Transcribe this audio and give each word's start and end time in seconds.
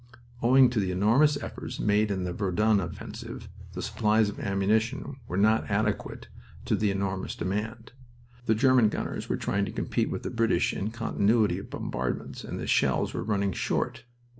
Owing 0.41 0.71
to 0.71 0.79
the 0.79 0.89
enormous 0.89 1.37
efforts 1.43 1.79
made 1.79 2.09
in 2.09 2.23
the 2.23 2.33
Verdun 2.33 2.79
offensive, 2.79 3.47
the 3.73 3.83
supplies 3.83 4.29
of 4.29 4.39
ammunition 4.39 5.17
were 5.27 5.37
not 5.37 5.69
adequate 5.69 6.27
to 6.65 6.75
the 6.75 6.89
enormous 6.89 7.35
demand. 7.35 7.91
The 8.47 8.55
German 8.55 8.89
gunners 8.89 9.29
were 9.29 9.37
trying 9.37 9.65
to 9.65 9.71
compete 9.71 10.09
with 10.09 10.23
the 10.23 10.31
British 10.31 10.73
in 10.73 10.89
continuity 10.89 11.59
of 11.59 11.69
bombardments 11.69 12.43
and 12.43 12.59
the 12.59 12.65
shells 12.65 13.13
were 13.13 13.21
running 13.23 13.51
short. 13.51 14.05